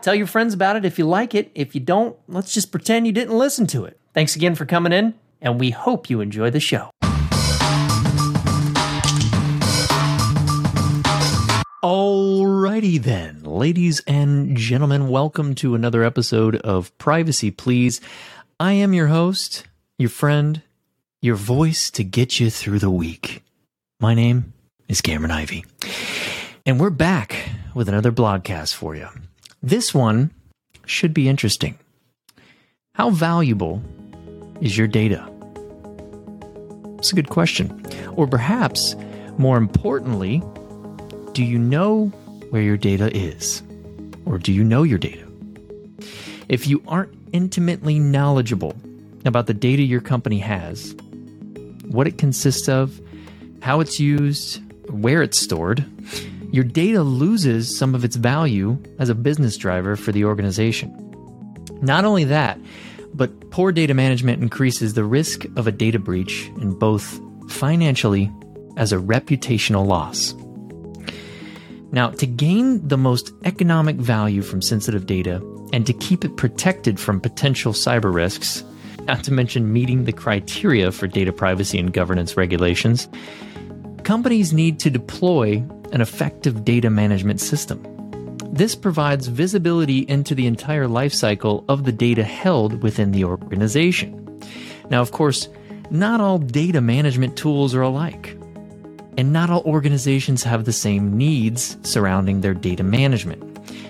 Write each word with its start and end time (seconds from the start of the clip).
Tell 0.00 0.14
your 0.14 0.26
friends 0.28 0.54
about 0.54 0.76
it 0.76 0.84
if 0.84 0.98
you 0.98 1.06
like 1.06 1.34
it. 1.34 1.50
If 1.54 1.74
you 1.74 1.80
don't, 1.80 2.16
let's 2.28 2.54
just 2.54 2.70
pretend 2.70 3.06
you 3.06 3.12
didn't 3.12 3.36
listen 3.36 3.66
to 3.68 3.84
it. 3.84 3.98
Thanks 4.14 4.36
again 4.36 4.54
for 4.54 4.64
coming 4.64 4.92
in, 4.92 5.14
and 5.40 5.58
we 5.58 5.70
hope 5.70 6.08
you 6.08 6.20
enjoy 6.20 6.50
the 6.50 6.60
show. 6.60 6.90
Alrighty 11.82 13.02
then, 13.02 13.42
ladies 13.44 14.00
and 14.06 14.56
gentlemen, 14.56 15.08
welcome 15.08 15.54
to 15.56 15.74
another 15.74 16.04
episode 16.04 16.56
of 16.56 16.96
Privacy 16.98 17.50
Please. 17.50 18.00
I 18.60 18.72
am 18.74 18.94
your 18.94 19.08
host, 19.08 19.66
your 19.98 20.10
friend, 20.10 20.62
your 21.20 21.36
voice 21.36 21.90
to 21.92 22.04
get 22.04 22.38
you 22.38 22.50
through 22.50 22.78
the 22.78 22.90
week. 22.90 23.42
My 24.00 24.14
name 24.14 24.52
is 24.88 25.00
Cameron 25.00 25.32
Ivy, 25.32 25.64
and 26.64 26.78
we're 26.78 26.90
back 26.90 27.48
with 27.74 27.88
another 27.88 28.12
blogcast 28.12 28.74
for 28.74 28.94
you. 28.94 29.08
This 29.62 29.92
one 29.92 30.30
should 30.86 31.12
be 31.12 31.28
interesting. 31.28 31.78
How 32.94 33.10
valuable 33.10 33.82
is 34.60 34.78
your 34.78 34.86
data? 34.86 35.28
It's 36.98 37.12
a 37.12 37.16
good 37.16 37.28
question. 37.28 37.84
Or 38.14 38.26
perhaps, 38.26 38.94
more 39.36 39.56
importantly, 39.56 40.42
do 41.32 41.44
you 41.44 41.58
know 41.58 42.06
where 42.50 42.62
your 42.62 42.76
data 42.76 43.14
is? 43.16 43.62
Or 44.26 44.38
do 44.38 44.52
you 44.52 44.62
know 44.62 44.84
your 44.84 44.98
data? 44.98 45.26
If 46.48 46.66
you 46.66 46.82
aren't 46.86 47.14
intimately 47.32 47.98
knowledgeable 47.98 48.74
about 49.24 49.46
the 49.46 49.54
data 49.54 49.82
your 49.82 50.00
company 50.00 50.38
has, 50.38 50.94
what 51.84 52.06
it 52.06 52.16
consists 52.16 52.68
of, 52.68 53.00
how 53.60 53.80
it's 53.80 53.98
used, 53.98 54.60
where 54.90 55.22
it's 55.22 55.40
stored, 55.40 55.84
your 56.50 56.64
data 56.64 57.02
loses 57.02 57.76
some 57.76 57.94
of 57.94 58.04
its 58.04 58.16
value 58.16 58.82
as 58.98 59.08
a 59.08 59.14
business 59.14 59.56
driver 59.56 59.96
for 59.96 60.12
the 60.12 60.24
organization. 60.24 60.94
Not 61.82 62.04
only 62.04 62.24
that, 62.24 62.58
but 63.14 63.50
poor 63.50 63.72
data 63.72 63.94
management 63.94 64.42
increases 64.42 64.94
the 64.94 65.04
risk 65.04 65.44
of 65.56 65.66
a 65.66 65.72
data 65.72 65.98
breach 65.98 66.50
in 66.60 66.78
both 66.78 67.20
financially 67.50 68.30
as 68.76 68.92
a 68.92 68.96
reputational 68.96 69.86
loss. 69.86 70.34
Now, 71.90 72.10
to 72.10 72.26
gain 72.26 72.86
the 72.86 72.98
most 72.98 73.32
economic 73.44 73.96
value 73.96 74.42
from 74.42 74.60
sensitive 74.62 75.06
data 75.06 75.42
and 75.72 75.86
to 75.86 75.92
keep 75.92 76.24
it 76.24 76.36
protected 76.36 77.00
from 77.00 77.20
potential 77.20 77.72
cyber 77.72 78.12
risks, 78.12 78.62
not 79.06 79.24
to 79.24 79.32
mention 79.32 79.72
meeting 79.72 80.04
the 80.04 80.12
criteria 80.12 80.92
for 80.92 81.06
data 81.06 81.32
privacy 81.32 81.78
and 81.78 81.92
governance 81.92 82.36
regulations, 82.36 83.08
companies 84.04 84.52
need 84.52 84.78
to 84.80 84.90
deploy 84.90 85.64
an 85.92 86.00
effective 86.00 86.64
data 86.64 86.90
management 86.90 87.40
system. 87.40 87.82
This 88.50 88.74
provides 88.74 89.28
visibility 89.28 89.98
into 90.08 90.34
the 90.34 90.46
entire 90.46 90.86
lifecycle 90.86 91.64
of 91.68 91.84
the 91.84 91.92
data 91.92 92.24
held 92.24 92.82
within 92.82 93.12
the 93.12 93.24
organization. 93.24 94.40
Now, 94.90 95.00
of 95.00 95.12
course, 95.12 95.48
not 95.90 96.20
all 96.20 96.38
data 96.38 96.80
management 96.80 97.36
tools 97.36 97.74
are 97.74 97.82
alike, 97.82 98.36
and 99.16 99.32
not 99.32 99.50
all 99.50 99.62
organizations 99.62 100.42
have 100.42 100.64
the 100.64 100.72
same 100.72 101.16
needs 101.16 101.76
surrounding 101.82 102.40
their 102.40 102.54
data 102.54 102.82
management. 102.82 103.42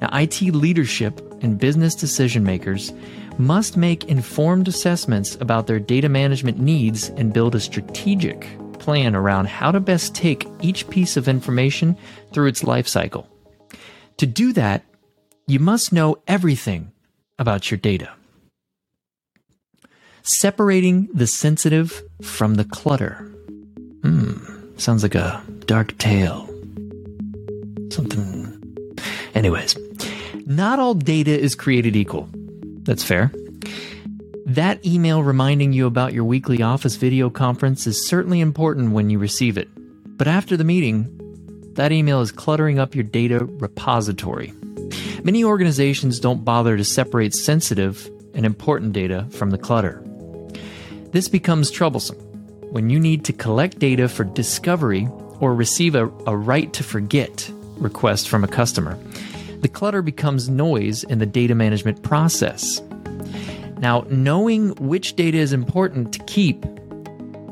Now, 0.00 0.08
IT 0.12 0.40
leadership 0.42 1.20
and 1.42 1.58
business 1.58 1.94
decision 1.94 2.44
makers 2.44 2.92
must 3.38 3.76
make 3.76 4.04
informed 4.04 4.68
assessments 4.68 5.36
about 5.40 5.66
their 5.66 5.78
data 5.78 6.08
management 6.08 6.58
needs 6.58 7.08
and 7.10 7.32
build 7.32 7.54
a 7.54 7.60
strategic 7.60 8.46
plan 8.82 9.14
around 9.14 9.46
how 9.46 9.70
to 9.70 9.78
best 9.78 10.12
take 10.12 10.48
each 10.60 10.90
piece 10.90 11.16
of 11.16 11.28
information 11.28 11.96
through 12.32 12.48
its 12.48 12.64
life 12.64 12.88
cycle. 12.88 13.28
To 14.16 14.26
do 14.26 14.52
that, 14.54 14.82
you 15.46 15.60
must 15.60 15.92
know 15.92 16.16
everything 16.26 16.90
about 17.38 17.70
your 17.70 17.78
data. 17.78 18.10
Separating 20.24 21.08
the 21.14 21.28
sensitive 21.28 22.02
from 22.22 22.56
the 22.56 22.64
clutter. 22.64 23.14
Hmm, 24.02 24.76
sounds 24.78 25.04
like 25.04 25.14
a 25.14 25.40
dark 25.66 25.96
tale. 25.98 26.46
Something. 27.90 28.48
Anyways, 29.32 29.76
not 30.46 30.80
all 30.80 30.94
data 30.94 31.38
is 31.38 31.54
created 31.54 31.94
equal. 31.94 32.28
That's 32.82 33.04
fair. 33.04 33.30
That 34.46 34.84
email 34.84 35.22
reminding 35.22 35.72
you 35.72 35.86
about 35.86 36.12
your 36.12 36.24
weekly 36.24 36.62
office 36.62 36.96
video 36.96 37.30
conference 37.30 37.86
is 37.86 38.08
certainly 38.08 38.40
important 38.40 38.90
when 38.90 39.08
you 39.08 39.20
receive 39.20 39.56
it. 39.56 39.68
But 40.18 40.26
after 40.26 40.56
the 40.56 40.64
meeting, 40.64 41.08
that 41.74 41.92
email 41.92 42.20
is 42.20 42.32
cluttering 42.32 42.80
up 42.80 42.94
your 42.94 43.04
data 43.04 43.44
repository. 43.44 44.52
Many 45.22 45.44
organizations 45.44 46.18
don't 46.18 46.44
bother 46.44 46.76
to 46.76 46.84
separate 46.84 47.34
sensitive 47.34 48.10
and 48.34 48.44
important 48.44 48.92
data 48.92 49.28
from 49.30 49.50
the 49.50 49.58
clutter. 49.58 50.02
This 51.12 51.28
becomes 51.28 51.70
troublesome 51.70 52.18
when 52.72 52.90
you 52.90 52.98
need 52.98 53.24
to 53.26 53.32
collect 53.32 53.78
data 53.78 54.08
for 54.08 54.24
discovery 54.24 55.06
or 55.38 55.54
receive 55.54 55.94
a, 55.94 56.06
a 56.26 56.36
right 56.36 56.72
to 56.72 56.82
forget 56.82 57.48
request 57.76 58.28
from 58.28 58.42
a 58.42 58.48
customer. 58.48 58.98
The 59.60 59.68
clutter 59.68 60.02
becomes 60.02 60.48
noise 60.48 61.04
in 61.04 61.20
the 61.20 61.26
data 61.26 61.54
management 61.54 62.02
process. 62.02 62.80
Now, 63.82 64.06
knowing 64.08 64.76
which 64.76 65.16
data 65.16 65.38
is 65.38 65.52
important 65.52 66.12
to 66.12 66.20
keep 66.20 66.64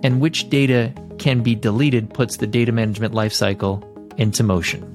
and 0.05 0.21
which 0.21 0.49
data 0.49 0.95
can 1.19 1.43
be 1.43 1.57
deleted 1.57 2.15
puts 2.15 2.37
the 2.37 2.47
data 2.47 2.71
management 2.71 3.13
lifecycle 3.13 3.85
into 4.17 4.45
motion. 4.45 4.87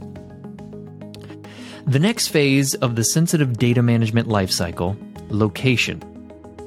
The 1.85 1.99
next 1.99 2.29
phase 2.29 2.73
of 2.75 2.95
the 2.95 3.03
sensitive 3.03 3.57
data 3.57 3.83
management 3.83 4.29
lifecycle, 4.29 4.97
location, 5.29 6.01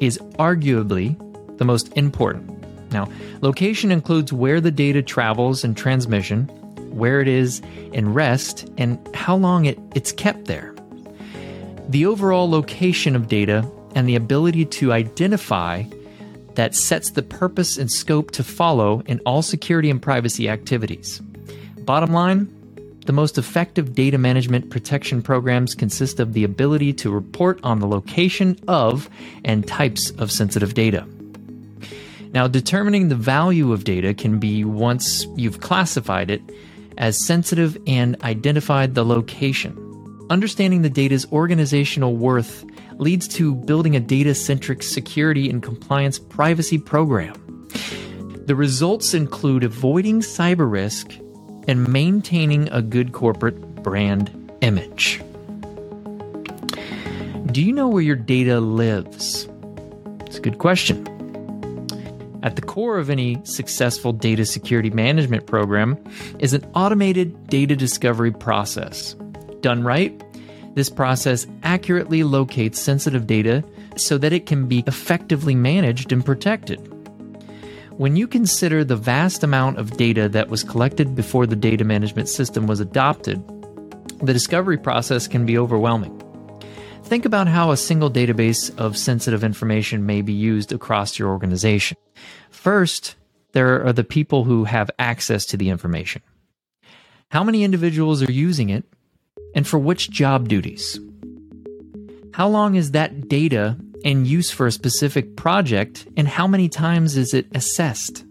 is 0.01 0.19
arguably 0.39 1.17
the 1.57 1.65
most 1.65 1.91
important. 1.97 2.55
Now, 2.93 3.09
location 3.41 3.91
includes 3.91 4.35
where 4.35 4.61
the 4.61 4.71
data 4.71 5.03
travels 5.03 5.65
in 5.65 5.75
transmission, 5.75 6.45
where 6.91 7.23
it 7.23 7.27
is 7.27 7.63
in 7.93 8.13
rest, 8.13 8.71
and 8.77 8.99
how 9.15 9.35
long 9.35 9.65
it, 9.65 9.79
it's 9.95 10.13
kept 10.13 10.45
there. 10.45 10.75
The 11.89 12.05
overall 12.05 12.49
location 12.51 13.17
of 13.17 13.29
data 13.29 13.69
and 13.99 14.09
the 14.09 14.15
ability 14.15 14.65
to 14.65 14.93
identify 14.93 15.83
that 16.55 16.73
sets 16.73 17.11
the 17.11 17.23
purpose 17.23 17.77
and 17.77 17.91
scope 17.91 18.31
to 18.31 18.45
follow 18.45 19.03
in 19.07 19.19
all 19.27 19.43
security 19.43 19.91
and 19.91 20.01
privacy 20.01 20.49
activities. 20.49 21.21
Bottom 21.79 22.13
line, 22.13 22.47
the 23.07 23.13
most 23.13 23.39
effective 23.39 23.97
data 23.97 24.17
management 24.17 24.71
protection 24.71 25.21
programs 25.21 25.75
consist 25.75 26.21
of 26.21 26.33
the 26.33 26.45
ability 26.45 26.93
to 26.93 27.11
report 27.11 27.59
on 27.65 27.81
the 27.81 27.89
location 27.89 28.57
of 28.69 29.11
and 29.45 29.67
types 29.67 30.11
of 30.13 30.31
sensitive 30.31 30.75
data. 30.75 31.05
Now, 32.33 32.47
determining 32.47 33.09
the 33.09 33.17
value 33.17 33.73
of 33.73 33.83
data 33.83 34.15
can 34.15 34.39
be 34.39 34.63
once 34.65 35.27
you've 35.35 35.59
classified 35.59 36.31
it 36.31 36.43
as 36.99 37.27
sensitive 37.27 37.77
and 37.89 38.15
identified 38.23 38.95
the 38.95 39.05
location. 39.05 39.75
Understanding 40.31 40.83
the 40.83 40.91
data's 40.91 41.27
organizational 41.33 42.15
worth 42.15 42.65
leads 42.99 43.27
to 43.29 43.55
building 43.55 43.97
a 43.97 44.01
data 44.01 44.35
centric 44.35 44.83
security 44.83 45.49
and 45.49 45.63
compliance 45.63 46.19
privacy 46.19 46.79
program. 46.79 47.35
The 48.47 48.57
results 48.57 49.15
include 49.15 49.65
avoiding 49.65 50.21
cyber 50.21 50.71
risk 50.71 51.15
and 51.67 51.87
maintaining 51.87 52.69
a 52.69 52.83
good 52.83 53.13
corporate 53.13 53.83
brand 53.83 54.53
image. 54.61 55.21
Do 57.53 57.63
you 57.63 57.73
know 57.73 57.89
where 57.89 58.03
your 58.03 58.17
data 58.17 58.61
lives? 58.61 59.49
It's 60.27 60.39
a 60.39 60.41
good 60.41 60.59
question. 60.59 61.07
At 62.43 62.57
the 62.57 62.63
core 62.63 62.99
of 62.99 63.11
any 63.11 63.39
successful 63.45 64.13
data 64.13 64.45
security 64.47 64.91
management 64.91 65.47
program 65.47 65.99
is 66.39 66.53
an 66.53 66.65
automated 66.75 67.49
data 67.49 67.75
discovery 67.75 68.33
process. 68.33 69.15
Done 69.61 69.83
right, 69.83 70.23
this 70.79 70.89
process 70.89 71.45
accurately 71.65 72.23
locates 72.23 72.81
sensitive 72.81 73.27
data 73.27 73.65
so 73.97 74.17
that 74.17 74.33
it 74.33 74.47
can 74.47 74.69
be 74.69 74.85
effectively 74.87 75.55
managed 75.55 76.13
and 76.13 76.25
protected. 76.25 76.79
When 77.99 78.15
you 78.15 78.29
consider 78.29 78.85
the 78.85 78.95
vast 78.95 79.43
amount 79.43 79.79
of 79.79 79.97
data 79.97 80.29
that 80.29 80.49
was 80.49 80.63
collected 80.63 81.17
before 81.17 81.47
the 81.47 81.57
data 81.57 81.83
management 81.83 82.29
system 82.29 82.69
was 82.69 82.79
adopted, 82.79 83.43
the 84.23 84.33
discovery 84.33 84.79
process 84.79 85.27
can 85.27 85.45
be 85.45 85.59
overwhelming. 85.59 86.15
Think 87.03 87.25
about 87.25 87.49
how 87.49 87.73
a 87.73 87.77
single 87.77 88.11
database 88.11 88.73
of 88.79 88.97
sensitive 88.97 89.43
information 89.43 90.07
may 90.07 90.23
be 90.23 90.33
used 90.33 90.73
across 90.73 91.19
your 91.19 91.31
organization. 91.31 91.97
First, 92.51 93.17
there 93.51 93.85
are 93.85 93.93
the 93.93 94.05
people 94.05 94.45
who 94.45 94.63
have 94.63 94.93
access 95.01 95.45
to 95.47 95.57
the 95.57 95.71
information. 95.71 96.23
How 97.31 97.43
many 97.43 97.65
individuals 97.65 98.23
are 98.23 98.31
using 98.31 98.69
it, 98.69 98.85
and 99.55 99.67
for 99.67 99.79
which 99.79 100.11
job 100.11 100.49
duties? 100.49 101.01
How 102.33 102.49
long 102.49 102.77
is 102.77 102.93
that 102.93 103.29
data 103.29 103.77
in 104.05 104.25
use 104.25 104.51
for 104.51 104.67
a 104.67 104.73
specific 104.73 105.37
project, 105.37 106.07
and 106.17 106.29
how 106.29 106.47
many 106.47 106.69
times 106.69 107.17
is 107.17 107.35
it 107.35 107.47
assessed? 107.55 108.25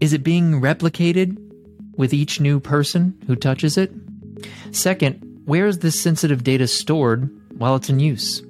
Is 0.00 0.12
it 0.12 0.22
being 0.22 0.60
replicated 0.60 1.36
with 1.96 2.12
each 2.12 2.40
new 2.40 2.60
person 2.60 3.16
who 3.26 3.36
touches 3.36 3.78
it? 3.78 3.92
Second, 4.72 5.22
where 5.44 5.66
is 5.66 5.78
this 5.78 5.98
sensitive 6.00 6.42
data 6.42 6.66
stored 6.66 7.30
while 7.56 7.76
it's 7.76 7.88
in 7.88 8.00
use? 8.00 8.42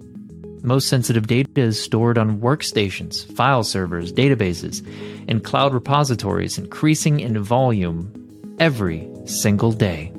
Most 0.63 0.89
sensitive 0.89 1.27
data 1.27 1.61
is 1.61 1.81
stored 1.81 2.19
on 2.19 2.41
workstations, 2.41 3.31
file 3.37 3.63
servers, 3.63 4.13
databases, 4.13 4.85
and 5.29 5.45
cloud 5.45 5.73
repositories, 5.73 6.59
increasing 6.59 7.21
in 7.21 7.41
volume 7.41 8.11
every 8.59 9.09
single 9.27 9.71
day. 9.71 10.13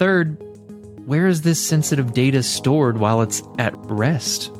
Third, 0.00 0.38
where 1.04 1.26
is 1.26 1.42
this 1.42 1.60
sensitive 1.60 2.14
data 2.14 2.42
stored 2.42 2.96
while 2.96 3.20
it's 3.20 3.42
at 3.58 3.74
rest? 3.80 4.50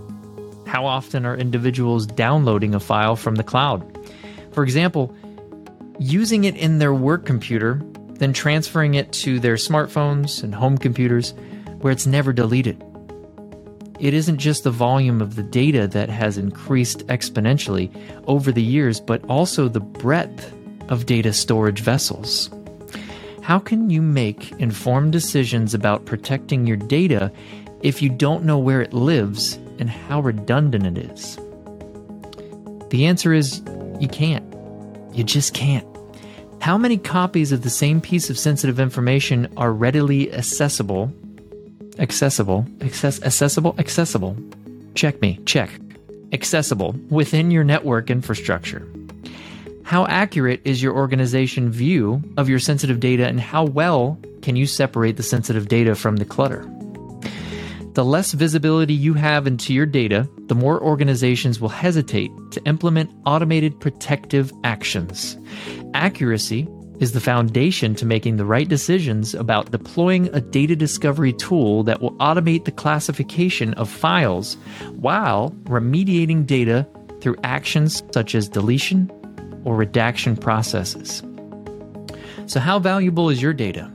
How 0.67 0.85
often 0.85 1.25
are 1.25 1.35
individuals 1.35 2.07
downloading 2.07 2.75
a 2.75 2.79
file 2.79 3.17
from 3.17 3.37
the 3.37 3.43
cloud? 3.43 3.83
For 4.53 4.63
example, 4.63 5.17
using 5.99 6.45
it 6.45 6.57
in 6.57 6.79
their 6.79 6.93
work 6.93 7.25
computer, 7.25 7.81
then 8.17 8.35
transferring 8.35 8.97
it 8.97 9.15
to 9.15 9.41
their 9.41 9.55
smartphones 9.55 10.43
and 10.43 10.55
home 10.55 10.77
computers 10.77 11.33
where 11.79 11.91
it's 11.91 12.07
never 12.07 12.35
deleted. 12.35 12.85
It 13.99 14.13
isn't 14.13 14.37
just 14.37 14.65
the 14.65 14.71
volume 14.71 15.23
of 15.23 15.37
the 15.37 15.43
data 15.43 15.89
that 15.89 16.11
has 16.11 16.37
increased 16.37 17.07
exponentially 17.07 17.91
over 18.27 18.53
the 18.53 18.63
years, 18.63 19.01
but 19.01 19.25
also 19.25 19.69
the 19.69 19.81
breadth 19.81 20.55
of 20.91 21.07
data 21.07 21.33
storage 21.33 21.81
vessels. 21.81 22.51
How 23.43 23.59
can 23.59 23.91
you 23.91 24.03
make 24.03 24.53
informed 24.53 25.13
decisions 25.13 25.73
about 25.75 26.05
protecting 26.05 26.67
your 26.67 26.77
data 26.77 27.33
if 27.83 28.03
you 28.03 28.11
don't 28.11 28.45
know 28.45 28.59
where 28.59 28.83
it 28.83 28.93
lives 28.93 29.55
and 29.79 29.89
how 29.89 30.21
redundant 30.21 30.87
it 30.87 31.11
is? 31.11 31.37
The 32.91 33.07
answer 33.07 33.33
is 33.33 33.63
you 33.99 34.09
can't. 34.09 34.45
You 35.15 35.25
just 35.25 35.55
can't. 35.55 35.87
How 36.61 36.77
many 36.77 36.99
copies 36.99 37.53
of 37.53 37.63
the 37.63 37.71
same 37.71 38.01
piece 38.01 38.29
of 38.29 38.39
sensitive 38.39 38.79
information 38.79 39.51
are 39.57 39.73
readily 39.73 40.31
accessible? 40.33 41.11
Accessible, 41.99 42.67
access, 42.83 43.23
accessible, 43.23 43.75
accessible. 43.79 44.37
Check 44.95 45.21
me, 45.23 45.41
check. 45.47 45.71
Accessible 46.33 46.95
within 47.09 47.51
your 47.51 47.65
network 47.65 48.11
infrastructure. 48.11 48.87
How 49.91 50.07
accurate 50.07 50.61
is 50.65 50.81
your 50.81 50.95
organization 50.95 51.69
view 51.69 52.23
of 52.37 52.49
your 52.49 52.61
sensitive 52.61 53.01
data 53.01 53.27
and 53.27 53.41
how 53.41 53.65
well 53.65 54.21
can 54.41 54.55
you 54.55 54.65
separate 54.65 55.17
the 55.17 55.25
sensitive 55.25 55.67
data 55.67 55.97
from 55.97 56.15
the 56.15 56.25
clutter? 56.25 56.65
The 57.95 58.05
less 58.05 58.31
visibility 58.31 58.95
you 58.95 59.15
have 59.15 59.49
into 59.49 59.75
your 59.75 59.87
data, 59.87 60.29
the 60.47 60.55
more 60.55 60.81
organizations 60.81 61.61
will 61.61 61.71
hesitate 61.71 62.31
to 62.53 62.63
implement 62.67 63.11
automated 63.27 63.81
protective 63.81 64.53
actions. 64.63 65.37
Accuracy 65.93 66.69
is 67.01 67.11
the 67.11 67.21
foundation 67.21 67.97
to 67.97 68.07
making 68.07 68.37
the 68.37 68.47
right 68.47 68.69
decisions 68.69 69.35
about 69.35 69.73
deploying 69.73 70.33
a 70.33 70.41
data 70.41 70.77
discovery 70.77 71.33
tool 71.33 71.83
that 71.83 72.01
will 72.01 72.15
automate 72.19 72.65
the 72.65 72.71
classification 72.71 73.75
of 73.75 73.91
files 73.91 74.57
while 74.93 75.51
remediating 75.65 76.47
data 76.47 76.87
through 77.21 77.35
actions 77.43 78.05
such 78.13 78.37
as 78.37 78.49
deletion 78.49 79.11
or 79.65 79.77
redaction 79.77 80.37
processes. 80.37 81.23
So, 82.47 82.61
how 82.61 82.79
valuable 82.79 83.31
is 83.31 83.41
your 83.41 83.53
data? 83.53 83.91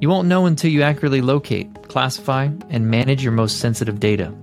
You 0.00 0.08
won't 0.08 0.28
know 0.28 0.46
until 0.46 0.70
you 0.70 0.82
accurately 0.82 1.22
locate, 1.22 1.88
classify, 1.88 2.50
and 2.68 2.90
manage 2.90 3.22
your 3.22 3.32
most 3.32 3.58
sensitive 3.60 3.98
data. 3.98 4.34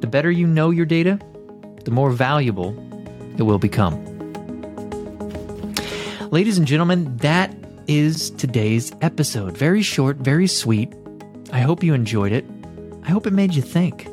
The 0.00 0.06
better 0.06 0.30
you 0.30 0.46
know 0.46 0.70
your 0.70 0.84
data, 0.84 1.18
the 1.84 1.90
more 1.90 2.10
valuable 2.10 2.76
it 3.38 3.42
will 3.42 3.58
become. 3.58 4.04
Ladies 6.30 6.58
and 6.58 6.66
gentlemen, 6.66 7.16
that 7.18 7.54
is 7.86 8.30
today's 8.30 8.92
episode. 9.00 9.56
Very 9.56 9.82
short, 9.82 10.16
very 10.16 10.46
sweet. 10.46 10.92
I 11.52 11.60
hope 11.60 11.82
you 11.82 11.94
enjoyed 11.94 12.32
it. 12.32 12.44
I 13.04 13.10
hope 13.10 13.26
it 13.26 13.32
made 13.32 13.54
you 13.54 13.62
think. 13.62 14.08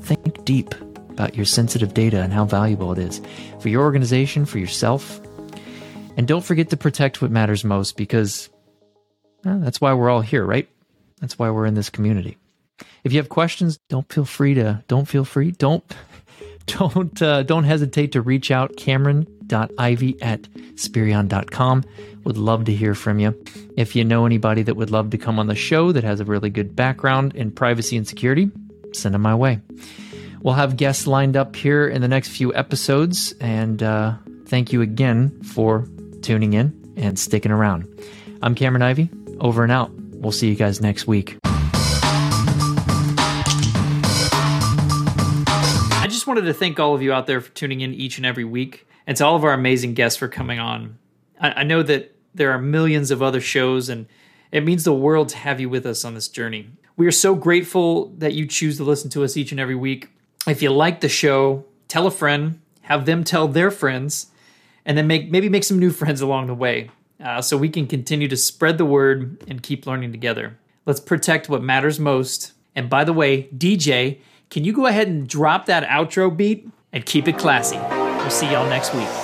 Think 0.00 0.44
deep 0.44 0.74
about 1.12 1.36
your 1.36 1.44
sensitive 1.44 1.94
data 1.94 2.20
and 2.20 2.32
how 2.32 2.44
valuable 2.44 2.92
it 2.92 2.98
is 2.98 3.20
for 3.60 3.68
your 3.68 3.82
organization, 3.82 4.44
for 4.44 4.58
yourself. 4.58 5.20
And 6.16 6.28
don't 6.28 6.44
forget 6.44 6.70
to 6.70 6.76
protect 6.76 7.22
what 7.22 7.30
matters 7.30 7.64
most 7.64 7.96
because 7.96 8.50
well, 9.44 9.60
that's 9.60 9.80
why 9.80 9.94
we're 9.94 10.10
all 10.10 10.20
here, 10.20 10.44
right? 10.44 10.68
That's 11.20 11.38
why 11.38 11.50
we're 11.50 11.66
in 11.66 11.74
this 11.74 11.90
community. 11.90 12.36
If 13.04 13.12
you 13.12 13.18
have 13.18 13.28
questions, 13.28 13.78
don't 13.88 14.10
feel 14.12 14.24
free 14.24 14.54
to 14.54 14.82
don't 14.88 15.06
feel 15.06 15.24
free. 15.24 15.52
Don't 15.52 15.84
don't 16.66 17.20
uh, 17.20 17.42
don't 17.42 17.64
hesitate 17.64 18.12
to 18.12 18.20
reach 18.20 18.50
out 18.50 18.76
cameron.ivy 18.76 20.22
at 20.22 20.48
spirion.com 20.76 21.84
would 22.24 22.36
love 22.36 22.64
to 22.64 22.72
hear 22.72 22.94
from 22.94 23.18
you 23.18 23.44
if 23.76 23.96
you 23.96 24.04
know 24.04 24.26
anybody 24.26 24.62
that 24.62 24.76
would 24.76 24.90
love 24.90 25.10
to 25.10 25.18
come 25.18 25.38
on 25.38 25.48
the 25.48 25.54
show 25.54 25.92
that 25.92 26.04
has 26.04 26.20
a 26.20 26.24
really 26.24 26.50
good 26.50 26.76
background 26.76 27.34
in 27.34 27.50
privacy 27.50 27.96
and 27.96 28.06
security 28.06 28.50
send 28.92 29.14
them 29.14 29.22
my 29.22 29.34
way 29.34 29.60
we'll 30.42 30.54
have 30.54 30.76
guests 30.76 31.06
lined 31.06 31.36
up 31.36 31.54
here 31.56 31.88
in 31.88 32.02
the 32.02 32.08
next 32.08 32.28
few 32.28 32.54
episodes 32.54 33.32
and 33.40 33.82
uh, 33.82 34.14
thank 34.46 34.72
you 34.72 34.82
again 34.82 35.40
for 35.42 35.88
tuning 36.20 36.52
in 36.52 36.94
and 36.96 37.18
sticking 37.18 37.52
around 37.52 37.88
i'm 38.42 38.54
cameron 38.54 38.82
ivy 38.82 39.08
over 39.40 39.62
and 39.62 39.72
out 39.72 39.90
we'll 40.14 40.32
see 40.32 40.48
you 40.48 40.54
guys 40.54 40.80
next 40.80 41.06
week 41.06 41.38
I 46.02 46.06
just 46.08 46.26
wanted 46.26 46.42
to 46.42 46.54
thank 46.54 46.80
all 46.80 46.94
of 46.94 47.02
you 47.02 47.12
out 47.12 47.26
there 47.26 47.40
for 47.40 47.50
tuning 47.50 47.80
in 47.80 47.94
each 47.94 48.16
and 48.16 48.26
every 48.26 48.44
week, 48.44 48.88
and 49.06 49.16
to 49.16 49.24
all 49.24 49.36
of 49.36 49.44
our 49.44 49.52
amazing 49.52 49.94
guests 49.94 50.18
for 50.18 50.26
coming 50.26 50.58
on. 50.58 50.98
I, 51.40 51.50
I 51.52 51.62
know 51.62 51.82
that 51.84 52.14
there 52.34 52.50
are 52.50 52.58
millions 52.58 53.10
of 53.10 53.22
other 53.22 53.40
shows, 53.40 53.88
and 53.88 54.06
it 54.50 54.64
means 54.64 54.82
the 54.82 54.92
world 54.92 55.28
to 55.30 55.36
have 55.36 55.60
you 55.60 55.68
with 55.68 55.86
us 55.86 56.04
on 56.04 56.14
this 56.14 56.26
journey. 56.28 56.70
We 56.96 57.06
are 57.06 57.12
so 57.12 57.34
grateful 57.34 58.08
that 58.18 58.34
you 58.34 58.46
choose 58.46 58.78
to 58.78 58.84
listen 58.84 59.10
to 59.10 59.22
us 59.22 59.36
each 59.36 59.52
and 59.52 59.60
every 59.60 59.74
week. 59.76 60.10
If 60.46 60.62
you 60.62 60.70
like 60.70 61.00
the 61.00 61.08
show, 61.08 61.64
tell 61.88 62.06
a 62.06 62.10
friend, 62.10 62.60
have 62.82 63.06
them 63.06 63.24
tell 63.24 63.48
their 63.48 63.70
friends, 63.70 64.26
and 64.84 64.98
then 64.98 65.06
make 65.06 65.30
maybe 65.30 65.48
make 65.48 65.64
some 65.64 65.78
new 65.78 65.90
friends 66.00 66.20
along 66.20 66.46
the 66.46 66.54
way, 66.54 66.90
uh, 67.22 67.40
so 67.40 67.56
we 67.56 67.68
can 67.68 67.86
continue 67.86 68.28
to 68.28 68.36
spread 68.36 68.78
the 68.78 68.84
word 68.84 69.42
and 69.46 69.62
keep 69.62 69.86
learning 69.86 70.12
together. 70.12 70.58
Let's 70.84 71.00
protect 71.00 71.48
what 71.48 71.62
matters 71.62 72.00
most. 72.00 72.52
And 72.74 72.90
by 72.90 73.04
the 73.04 73.12
way, 73.12 73.48
DJ 73.56 74.18
can 74.52 74.64
you 74.64 74.74
go 74.74 74.84
ahead 74.84 75.08
and 75.08 75.26
drop 75.26 75.64
that 75.64 75.88
outro 75.88 76.36
beat 76.36 76.68
and 76.92 77.06
keep 77.06 77.26
it 77.26 77.38
classy? 77.38 77.78
We'll 77.78 78.28
see 78.28 78.52
y'all 78.52 78.68
next 78.68 78.92
week. 78.92 79.21